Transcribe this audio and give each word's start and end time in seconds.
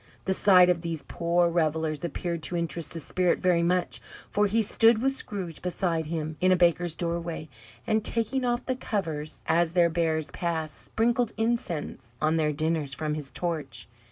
The 0.25 0.33
sight 0.33 0.67
of 0.67 0.81
these 0.81 1.03
poor 1.07 1.47
revellers 1.47 2.03
appeared 2.03 2.41
to 2.41 2.57
interest 2.57 2.91
the 2.91 2.99
Spirit 2.99 3.37
very 3.37 3.61
much, 3.61 4.01
for 4.31 4.47
he 4.47 4.63
stood, 4.63 4.99
with 4.99 5.15
Scrooge 5.15 5.61
beside 5.61 6.07
him, 6.07 6.37
in 6.41 6.51
a 6.51 6.55
baker's 6.55 6.95
doorway, 6.95 7.47
and, 7.85 8.03
taking 8.03 8.43
off 8.43 8.65
the 8.65 8.75
covers 8.75 9.43
as 9.45 9.73
their 9.73 9.91
bearers 9.91 10.31
passed, 10.31 10.81
sprinkled 10.85 11.33
incense 11.37 12.15
on 12.19 12.35
their 12.37 12.51
dinners 12.51 12.95
from 12.95 13.13
his 13.13 13.31
torch. 13.31 13.87